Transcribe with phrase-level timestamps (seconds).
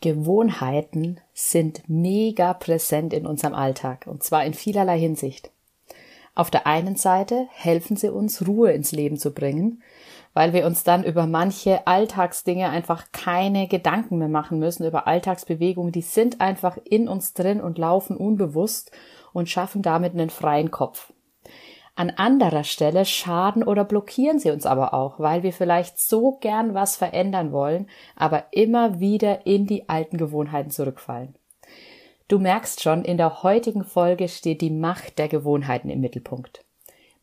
[0.00, 5.50] Gewohnheiten sind mega präsent in unserem Alltag und zwar in vielerlei Hinsicht.
[6.36, 9.82] Auf der einen Seite helfen sie uns, Ruhe ins Leben zu bringen,
[10.34, 15.90] weil wir uns dann über manche Alltagsdinge einfach keine Gedanken mehr machen müssen, über Alltagsbewegungen,
[15.90, 18.92] die sind einfach in uns drin und laufen unbewusst
[19.32, 21.12] und schaffen damit einen freien Kopf.
[21.98, 26.72] An anderer Stelle schaden oder blockieren sie uns aber auch, weil wir vielleicht so gern
[26.72, 31.34] was verändern wollen, aber immer wieder in die alten Gewohnheiten zurückfallen.
[32.28, 36.64] Du merkst schon, in der heutigen Folge steht die Macht der Gewohnheiten im Mittelpunkt.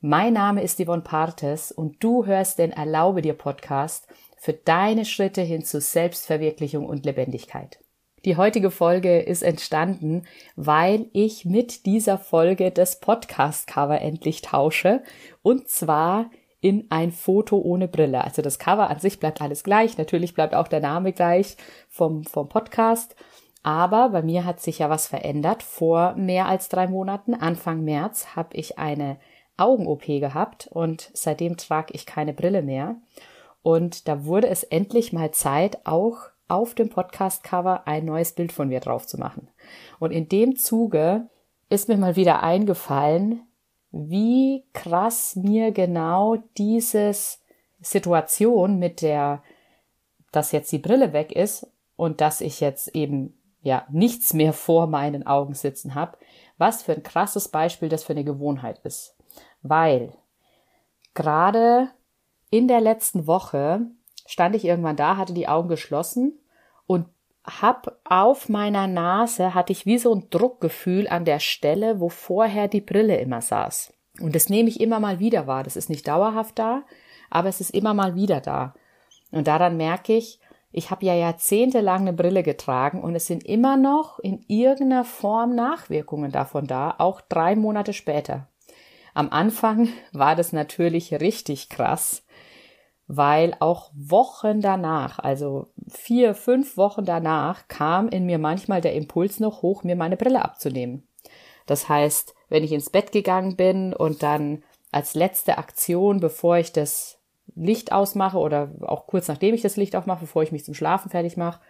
[0.01, 5.41] Mein Name ist Yvonne Partes und du hörst den Erlaube dir Podcast für deine Schritte
[5.41, 7.79] hin zu Selbstverwirklichung und Lebendigkeit.
[8.25, 10.23] Die heutige Folge ist entstanden,
[10.55, 15.03] weil ich mit dieser Folge das Podcast-Cover endlich tausche.
[15.43, 18.23] Und zwar in ein Foto ohne Brille.
[18.23, 19.99] Also das Cover an sich bleibt alles gleich.
[19.99, 21.55] Natürlich bleibt auch der Name gleich
[21.87, 23.15] vom, vom Podcast.
[23.61, 25.61] Aber bei mir hat sich ja was verändert.
[25.61, 29.17] Vor mehr als drei Monaten, Anfang März, habe ich eine
[29.57, 32.95] Augen-OP gehabt und seitdem trage ich keine Brille mehr.
[33.61, 38.67] Und da wurde es endlich mal Zeit, auch auf dem Podcast-Cover ein neues Bild von
[38.67, 39.47] mir drauf zu machen.
[39.99, 41.29] Und in dem Zuge
[41.69, 43.41] ist mir mal wieder eingefallen,
[43.91, 47.41] wie krass mir genau dieses
[47.79, 49.41] Situation mit der,
[50.31, 54.87] dass jetzt die Brille weg ist und dass ich jetzt eben ja nichts mehr vor
[54.87, 56.17] meinen Augen sitzen habe,
[56.57, 59.15] was für ein krasses Beispiel das für eine Gewohnheit ist.
[59.61, 60.13] Weil
[61.13, 61.89] gerade
[62.51, 63.87] in der letzten Woche
[64.25, 66.39] stand ich irgendwann da, hatte die Augen geschlossen
[66.87, 67.07] und
[67.43, 72.67] hab auf meiner Nase hatte ich wie so ein Druckgefühl an der Stelle, wo vorher
[72.67, 73.93] die Brille immer saß.
[74.19, 75.63] Und das nehme ich immer mal wieder wahr.
[75.63, 76.83] Das ist nicht dauerhaft da,
[77.29, 78.73] aber es ist immer mal wieder da.
[79.31, 80.39] Und daran merke ich,
[80.71, 85.55] ich habe ja jahrzehntelang eine Brille getragen und es sind immer noch in irgendeiner Form
[85.55, 88.49] Nachwirkungen davon da, auch drei Monate später.
[89.13, 92.24] Am Anfang war das natürlich richtig krass,
[93.07, 99.39] weil auch Wochen danach, also vier, fünf Wochen danach, kam in mir manchmal der Impuls
[99.39, 101.07] noch hoch, mir meine Brille abzunehmen.
[101.65, 106.71] Das heißt, wenn ich ins Bett gegangen bin und dann als letzte Aktion, bevor ich
[106.71, 107.19] das
[107.55, 111.09] Licht ausmache oder auch kurz nachdem ich das Licht aufmache, bevor ich mich zum Schlafen
[111.09, 111.61] fertig mache,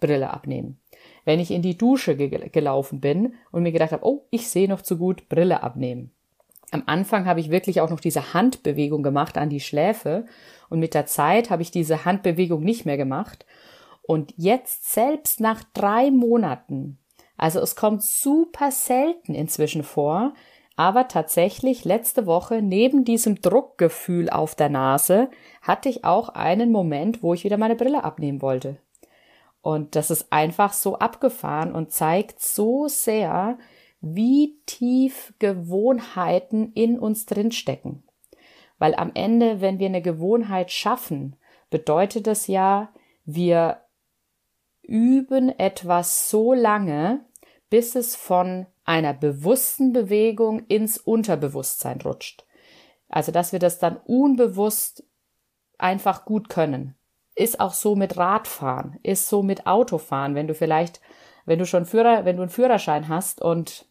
[0.00, 0.80] Brille abnehmen.
[1.24, 4.68] Wenn ich in die Dusche ge gelaufen bin und mir gedacht habe, oh, ich sehe
[4.68, 6.13] noch zu gut, Brille abnehmen.
[6.74, 10.26] Am Anfang habe ich wirklich auch noch diese Handbewegung gemacht an die Schläfe
[10.68, 13.46] und mit der Zeit habe ich diese Handbewegung nicht mehr gemacht.
[14.02, 16.98] Und jetzt selbst nach drei Monaten,
[17.36, 20.34] also es kommt super selten inzwischen vor,
[20.74, 25.30] aber tatsächlich letzte Woche neben diesem Druckgefühl auf der Nase
[25.62, 28.78] hatte ich auch einen Moment, wo ich wieder meine Brille abnehmen wollte.
[29.62, 33.58] Und das ist einfach so abgefahren und zeigt so sehr,
[34.04, 38.04] wie tief Gewohnheiten in uns drinstecken.
[38.78, 41.36] Weil am Ende, wenn wir eine Gewohnheit schaffen,
[41.70, 42.92] bedeutet das ja,
[43.24, 43.80] wir
[44.82, 47.24] üben etwas so lange,
[47.70, 52.44] bis es von einer bewussten Bewegung ins Unterbewusstsein rutscht.
[53.08, 55.04] Also, dass wir das dann unbewusst
[55.78, 56.94] einfach gut können.
[57.34, 61.00] Ist auch so mit Radfahren, ist so mit Autofahren, wenn du vielleicht,
[61.46, 63.86] wenn du schon Führer, wenn du einen Führerschein hast und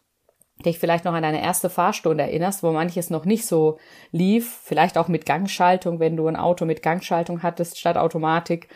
[0.65, 3.77] dich vielleicht noch an deine erste Fahrstunde erinnerst, wo manches noch nicht so
[4.11, 8.69] lief, vielleicht auch mit Gangschaltung, wenn du ein Auto mit Gangschaltung hattest statt Automatik,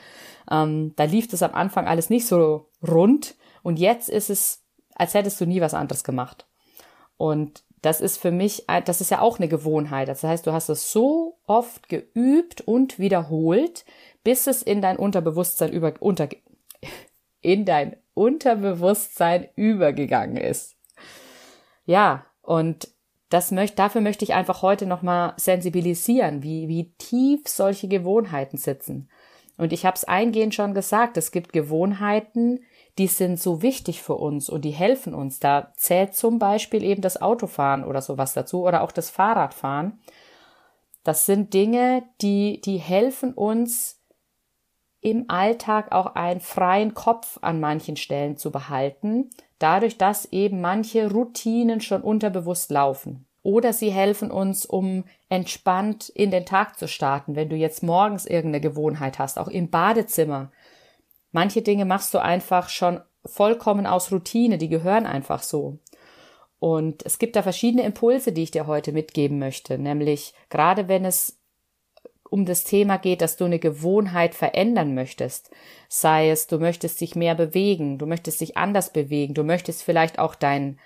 [0.49, 4.63] ähm, da lief das am Anfang alles nicht so rund und jetzt ist es,
[4.95, 6.47] als hättest du nie was anderes gemacht.
[7.17, 10.07] Und das ist für mich, das ist ja auch eine Gewohnheit.
[10.07, 13.85] Das heißt, du hast es so oft geübt und wiederholt,
[14.23, 16.29] bis es in dein Unterbewusstsein über, unter,
[17.41, 20.76] in dein Unterbewusstsein übergegangen ist.
[21.87, 22.89] Ja, und
[23.29, 29.09] das möchte, dafür möchte ich einfach heute nochmal sensibilisieren, wie, wie tief solche Gewohnheiten sitzen.
[29.57, 32.59] Und ich habe es eingehend schon gesagt, es gibt Gewohnheiten,
[32.97, 35.39] die sind so wichtig für uns und die helfen uns.
[35.39, 39.99] Da zählt zum Beispiel eben das Autofahren oder sowas dazu oder auch das Fahrradfahren.
[41.03, 43.96] Das sind Dinge, die, die helfen uns
[45.01, 49.29] im Alltag auch einen freien Kopf an manchen Stellen zu behalten,
[49.59, 53.25] dadurch, dass eben manche Routinen schon unterbewusst laufen.
[53.43, 58.25] Oder sie helfen uns, um entspannt in den Tag zu starten, wenn du jetzt morgens
[58.25, 60.51] irgendeine Gewohnheit hast, auch im Badezimmer.
[61.31, 65.79] Manche Dinge machst du einfach schon vollkommen aus Routine, die gehören einfach so.
[66.59, 71.05] Und es gibt da verschiedene Impulse, die ich dir heute mitgeben möchte, nämlich gerade wenn
[71.05, 71.39] es
[72.29, 75.51] um das Thema geht, dass du eine Gewohnheit verändern möchtest.
[75.87, 80.19] Sei es, du möchtest dich mehr bewegen, du möchtest dich anders bewegen, du möchtest vielleicht
[80.19, 80.79] auch dein,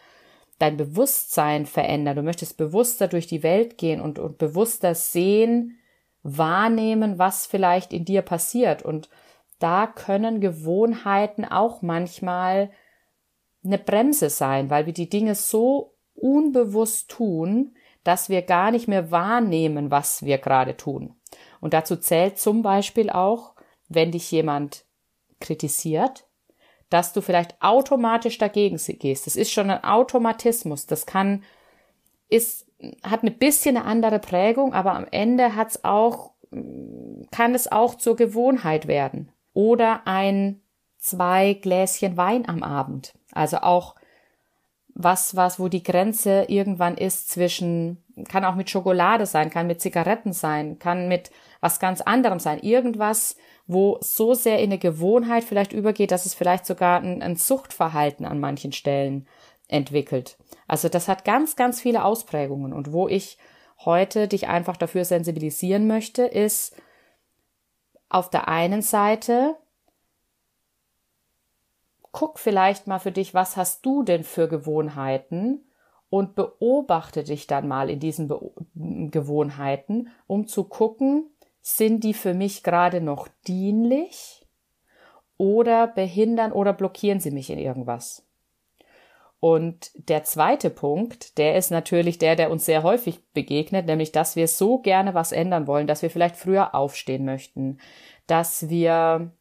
[0.60, 5.78] dein Bewusstsein verändern, du möchtest bewusster durch die Welt gehen und, und bewusster sehen,
[6.24, 8.84] wahrnehmen, was vielleicht in dir passiert.
[8.84, 9.10] Und
[9.60, 12.72] da können Gewohnheiten auch manchmal
[13.64, 19.12] eine Bremse sein, weil wir die Dinge so unbewusst tun, dass wir gar nicht mehr
[19.12, 21.16] wahrnehmen, was wir gerade tun.
[21.60, 23.54] Und dazu zählt zum Beispiel auch,
[23.90, 24.86] wenn dich jemand
[25.40, 26.26] kritisiert,
[26.90, 29.26] dass du vielleicht automatisch dagegen gehst.
[29.26, 30.86] Das ist schon ein Automatismus.
[30.86, 31.44] Das kann,
[32.28, 32.68] ist,
[33.04, 36.32] hat eine bisschen eine andere Prägung, aber am Ende hat's auch,
[37.32, 39.32] kann es auch zur Gewohnheit werden.
[39.54, 40.62] Oder ein
[40.98, 43.14] zwei Gläschen Wein am Abend.
[43.32, 43.96] Also auch
[44.94, 49.82] was, was, wo die Grenze irgendwann ist zwischen, kann auch mit Schokolade sein, kann mit
[49.82, 52.60] Zigaretten sein, kann mit was ganz anderem sein.
[52.60, 57.36] Irgendwas, wo so sehr in eine Gewohnheit vielleicht übergeht, dass es vielleicht sogar ein, ein
[57.36, 59.28] Suchtverhalten an manchen Stellen
[59.68, 60.38] entwickelt.
[60.68, 62.74] Also das hat ganz, ganz viele Ausprägungen.
[62.74, 63.38] Und wo ich
[63.86, 66.76] heute dich einfach dafür sensibilisieren möchte, ist
[68.10, 69.56] auf der einen Seite
[72.12, 75.66] guck vielleicht mal für dich, was hast du denn für Gewohnheiten
[76.10, 81.30] und beobachte dich dann mal in diesen Be Gewohnheiten, um zu gucken,
[81.62, 84.46] sind die für mich gerade noch dienlich
[85.38, 88.26] oder behindern oder blockieren sie mich in irgendwas?
[89.40, 94.36] Und der zweite Punkt, der ist natürlich der, der uns sehr häufig begegnet, nämlich, dass
[94.36, 97.80] wir so gerne was ändern wollen, dass wir vielleicht früher aufstehen möchten,
[98.28, 99.32] dass wir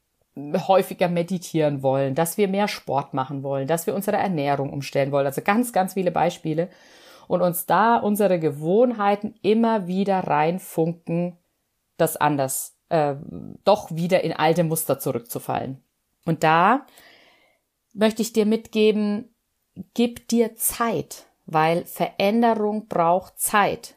[0.68, 5.26] häufiger meditieren wollen, dass wir mehr Sport machen wollen, dass wir unsere Ernährung umstellen wollen.
[5.26, 6.68] Also ganz, ganz viele Beispiele.
[7.28, 11.36] Und uns da unsere Gewohnheiten immer wieder reinfunken,
[11.96, 13.14] das anders, äh,
[13.64, 15.82] doch wieder in alte Muster zurückzufallen.
[16.24, 16.86] Und da
[17.92, 19.34] möchte ich dir mitgeben,
[19.94, 23.94] gib dir Zeit, weil Veränderung braucht Zeit.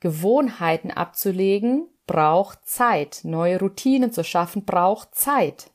[0.00, 3.20] Gewohnheiten abzulegen braucht Zeit.
[3.22, 5.70] Neue Routinen zu schaffen braucht Zeit.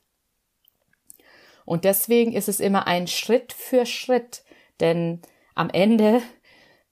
[1.64, 4.44] Und deswegen ist es immer ein Schritt für Schritt,
[4.80, 5.20] denn
[5.54, 6.22] am Ende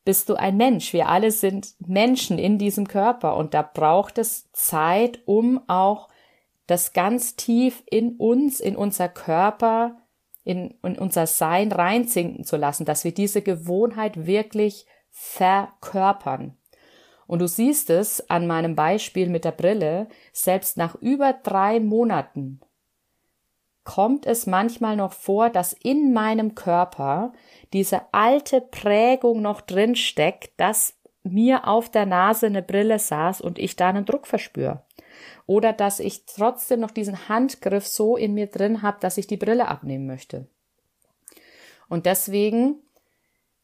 [0.04, 0.92] bist du ein Mensch.
[0.92, 6.08] Wir alle sind Menschen in diesem Körper und da braucht es Zeit, um auch
[6.66, 9.96] das ganz tief in uns, in unser Körper,
[10.44, 16.56] in, in unser Sein reinzinken zu lassen, dass wir diese Gewohnheit wirklich verkörpern.
[17.26, 22.60] Und du siehst es an meinem Beispiel mit der Brille, selbst nach über drei Monaten
[23.88, 27.32] kommt es manchmal noch vor, dass in meinem Körper
[27.72, 30.92] diese alte Prägung noch drin steckt, dass
[31.22, 34.82] mir auf der Nase eine Brille saß und ich da einen Druck verspüre.
[35.46, 39.38] Oder dass ich trotzdem noch diesen Handgriff so in mir drin habe, dass ich die
[39.38, 40.48] Brille abnehmen möchte.
[41.88, 42.82] Und deswegen,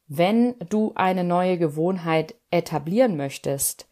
[0.06, 3.86] wenn du eine neue Gewohnheit etablieren möchtest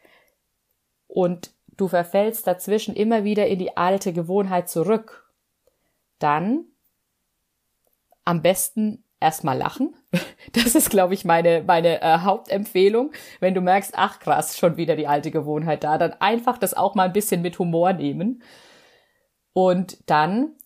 [1.08, 5.21] und du verfällst dazwischen immer wieder in die alte Gewohnheit zurück
[6.22, 6.64] dann
[8.24, 9.94] am besten erstmal lachen.
[10.54, 13.12] Das ist, glaube ich, meine, meine äh, Hauptempfehlung.
[13.40, 16.94] Wenn du merkst, ach krass, schon wieder die alte Gewohnheit da, dann einfach das auch
[16.94, 18.42] mal ein bisschen mit Humor nehmen
[19.54, 20.56] und dann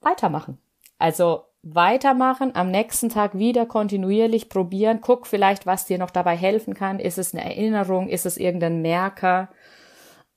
[0.00, 0.58] weitermachen.
[0.98, 6.74] Also weitermachen, am nächsten Tag wieder kontinuierlich probieren, guck vielleicht, was dir noch dabei helfen
[6.74, 6.98] kann.
[6.98, 8.08] Ist es eine Erinnerung?
[8.08, 9.50] Ist es irgendein Merker?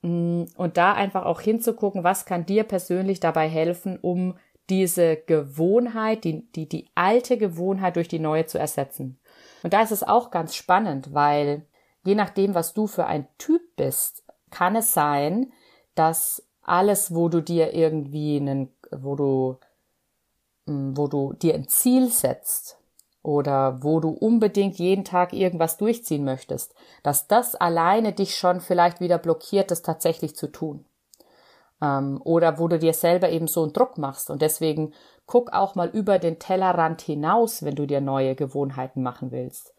[0.01, 4.35] Mm, und da einfach auch hinzugucken, was kann dir persönlich dabei helfen, um
[4.69, 9.19] diese Gewohnheit, die, die, die alte Gewohnheit durch die neue zu ersetzen.
[9.63, 11.65] Und da ist es auch ganz spannend, weil
[12.03, 15.51] je nachdem, was du für ein Typ bist, kann es sein,
[15.95, 19.57] dass alles, wo du dir irgendwie einen, wo du,
[20.65, 22.79] hm, wo du dir ein Ziel setzt
[23.22, 29.00] oder wo du unbedingt jeden Tag irgendwas durchziehen möchtest, dass das alleine dich schon vielleicht
[29.00, 30.86] wieder blockiert, das tatsächlich zu tun
[31.82, 34.29] ähm, oder wo du dir selber eben so einen Druck machst.
[34.29, 34.94] Und deswegen
[35.25, 39.74] guck auch mal über den Tellerrand hinaus, wenn du dir neue Gewohnheiten machen willst.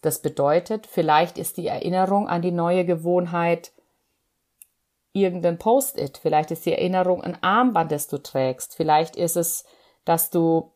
[0.00, 3.72] Das bedeutet, vielleicht ist die Erinnerung an die neue Gewohnheit
[5.12, 9.64] irgendein Post-it, vielleicht ist die Erinnerung ein Armband, das du trägst, vielleicht ist es,
[10.04, 10.72] dass du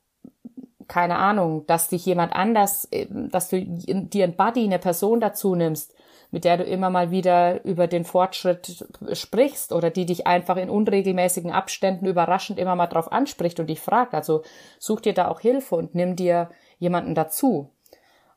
[0.88, 5.54] keine Ahnung, dass dich jemand anders, äh, dass du dir ein Buddy, eine Person dazu
[5.54, 5.94] nimmst,
[6.30, 10.70] mit der du immer mal wieder über den Fortschritt sprichst oder die dich einfach in
[10.70, 14.14] unregelmäßigen Abständen überraschend immer mal drauf anspricht und dich fragt.
[14.14, 14.42] Also
[14.78, 17.70] such dir da auch Hilfe und nimm dir jemanden dazu.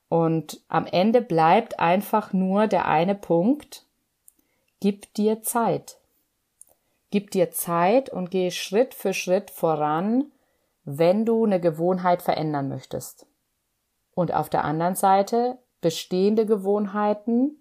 [0.08, 3.86] Und am Ende bleibt einfach nur der eine Punkt,
[4.79, 5.98] gib dir Zeit.
[7.12, 10.31] gib dir Zeit und geh Schritt für Schritt voran,
[10.84, 13.25] wenn du eine Gewohnheit verändern möchtest.
[14.13, 17.58] Und auf der anderen Seite bestehende Gewohnheiten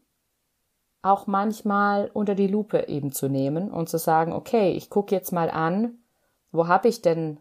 [1.02, 5.32] auch manchmal unter die Lupe eben zu nehmen und zu sagen, okay, ich gucke jetzt
[5.32, 5.98] mal an,
[6.50, 7.40] wo habe ich denn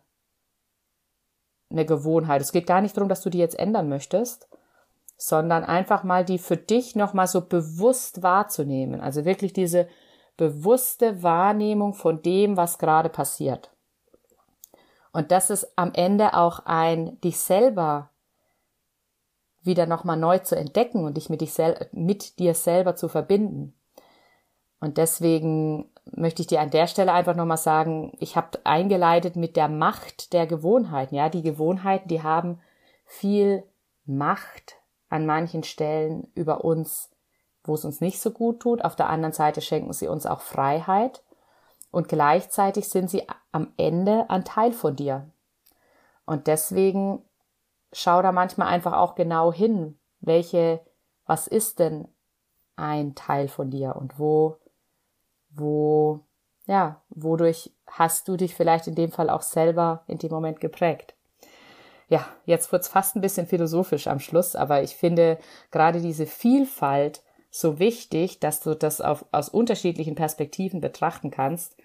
[1.69, 2.41] eine Gewohnheit?
[2.41, 4.47] Es geht gar nicht darum, dass du die jetzt ändern möchtest,
[5.17, 9.01] sondern einfach mal die für dich nochmal so bewusst wahrzunehmen.
[9.01, 9.87] Also wirklich diese
[10.37, 13.71] bewusste Wahrnehmung von dem, was gerade passiert.
[15.11, 18.11] Und das ist am Ende auch ein dich selber
[19.67, 23.75] wieder nochmal neu zu entdecken und dich mit, dich sel mit dir selber zu verbinden.
[24.79, 29.55] Und deswegen möchte ich dir an der Stelle einfach nochmal sagen, ich habe eingeleitet mit
[29.55, 31.15] der Macht der Gewohnheiten.
[31.15, 32.59] Ja, die Gewohnheiten, die haben
[33.05, 33.63] viel
[34.05, 34.77] Macht
[35.09, 37.11] an manchen Stellen über uns,
[37.63, 38.83] wo es uns nicht so gut tut.
[38.83, 41.23] Auf der anderen Seite schenken sie uns auch Freiheit.
[41.91, 45.29] Und gleichzeitig sind sie am Ende ein Teil von dir.
[46.25, 47.23] Und deswegen
[47.93, 50.81] schau da manchmal einfach auch genau hin, welche,
[51.25, 52.07] was ist denn
[52.75, 54.57] ein Teil von dir und wo,
[55.49, 56.21] wo,
[56.65, 61.15] ja, wodurch hast du dich vielleicht in dem Fall auch selber in dem Moment geprägt.
[62.09, 65.37] Ja, jetzt wird's fast ein bisschen philosophisch am Schluss, aber ich finde
[65.71, 71.75] gerade diese Vielfalt so wichtig, dass du das auf, aus unterschiedlichen Perspektiven betrachten kannst.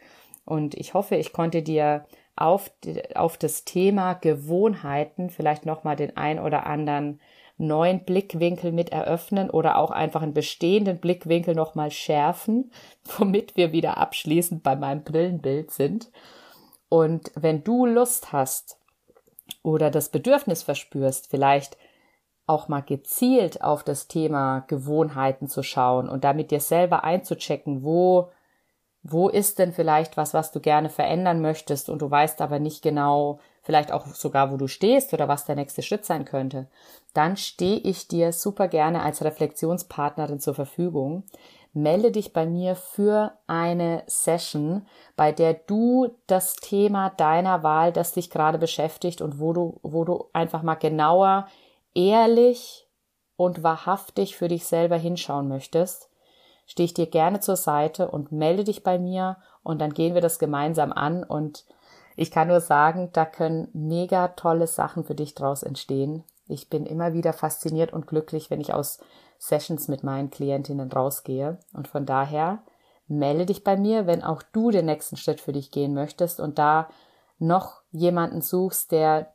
[0.45, 2.05] Und ich hoffe, ich konnte dir
[2.37, 2.71] auf,
[3.15, 7.21] auf das Thema Gewohnheiten vielleicht nochmal den ein oder anderen
[7.59, 12.73] neuen Blickwinkel mit eröffnen oder auch einfach einen bestehenden Blickwinkel nochmal schärfen,
[13.19, 16.11] womit wir wieder abschließend bei meinem Brillenbild sind.
[16.89, 18.79] Und wenn du Lust hast
[19.62, 21.77] oder das Bedürfnis verspürst, vielleicht
[22.47, 28.31] auch mal gezielt auf das Thema Gewohnheiten zu schauen und damit dir selber einzuchecken, wo
[29.03, 32.83] wo ist denn vielleicht was, was du gerne verändern möchtest und du weißt aber nicht
[32.83, 36.69] genau, vielleicht auch sogar, wo du stehst oder was der nächste Schritt sein könnte,
[37.13, 41.25] dann stehe ich dir super gerne als Reflexionspartnerin zur Verfügung.
[41.73, 48.13] Melde dich bei mir für eine Session, bei der du das Thema deiner Wahl, das
[48.13, 51.49] dich gerade beschäftigt und wo du, wo du einfach mal genauer,
[51.95, 52.87] ehrlich
[53.37, 56.12] und wahrhaftig für dich selber hinschauen möchtest
[56.66, 60.21] stehe ich dir gerne zur Seite und melde dich bei mir und dann gehen wir
[60.21, 61.64] das gemeinsam an und
[62.16, 66.25] ich kann nur sagen, da können mega tolle Sachen für dich draus entstehen.
[66.47, 68.99] Ich bin immer wieder fasziniert und glücklich, wenn ich aus
[69.38, 72.62] Sessions mit meinen Klientinnen rausgehe und von daher
[73.09, 76.59] melde dich bei mir, wenn auch du den nächsten Schritt für dich gehen möchtest und
[76.59, 76.88] da
[77.38, 79.33] noch jemanden suchst, der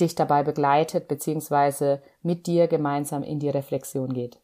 [0.00, 4.40] dich dabei begleitet beziehungsweise mit dir gemeinsam in die Reflexion geht.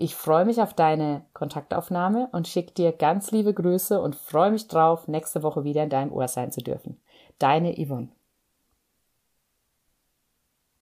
[0.00, 4.68] Ich freue mich auf deine Kontaktaufnahme und schicke dir ganz liebe Grüße und freue mich
[4.68, 7.00] drauf, nächste Woche wieder in deinem Ohr sein zu dürfen.
[7.40, 8.06] Deine Yvonne.